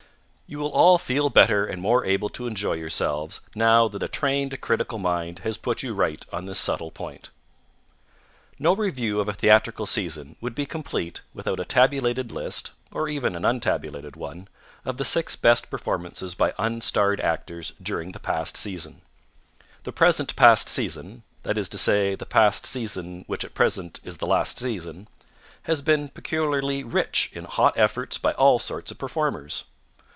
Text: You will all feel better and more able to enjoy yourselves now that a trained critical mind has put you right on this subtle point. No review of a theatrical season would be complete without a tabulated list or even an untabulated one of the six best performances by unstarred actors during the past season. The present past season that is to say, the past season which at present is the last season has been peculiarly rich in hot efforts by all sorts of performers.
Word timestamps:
You 0.53 0.59
will 0.59 0.71
all 0.73 0.97
feel 0.97 1.29
better 1.29 1.65
and 1.65 1.81
more 1.81 2.03
able 2.03 2.27
to 2.27 2.45
enjoy 2.45 2.73
yourselves 2.73 3.39
now 3.55 3.87
that 3.87 4.03
a 4.03 4.09
trained 4.09 4.59
critical 4.59 4.97
mind 4.97 5.39
has 5.47 5.55
put 5.55 5.81
you 5.81 5.93
right 5.93 6.25
on 6.33 6.45
this 6.45 6.59
subtle 6.59 6.91
point. 6.91 7.29
No 8.59 8.75
review 8.75 9.21
of 9.21 9.29
a 9.29 9.33
theatrical 9.33 9.85
season 9.85 10.35
would 10.41 10.53
be 10.53 10.65
complete 10.65 11.21
without 11.33 11.61
a 11.61 11.63
tabulated 11.63 12.33
list 12.33 12.71
or 12.91 13.07
even 13.07 13.33
an 13.37 13.45
untabulated 13.45 14.17
one 14.17 14.49
of 14.83 14.97
the 14.97 15.05
six 15.05 15.37
best 15.37 15.69
performances 15.69 16.35
by 16.35 16.53
unstarred 16.59 17.21
actors 17.21 17.71
during 17.81 18.11
the 18.11 18.19
past 18.19 18.57
season. 18.57 19.03
The 19.83 19.93
present 19.93 20.35
past 20.35 20.67
season 20.67 21.23
that 21.43 21.57
is 21.57 21.69
to 21.69 21.77
say, 21.77 22.13
the 22.13 22.25
past 22.25 22.65
season 22.65 23.23
which 23.25 23.45
at 23.45 23.53
present 23.53 24.01
is 24.03 24.17
the 24.17 24.27
last 24.27 24.59
season 24.59 25.07
has 25.61 25.81
been 25.81 26.09
peculiarly 26.09 26.83
rich 26.83 27.29
in 27.31 27.45
hot 27.45 27.75
efforts 27.77 28.17
by 28.17 28.33
all 28.33 28.59
sorts 28.59 28.91
of 28.91 28.97
performers. 28.99 29.63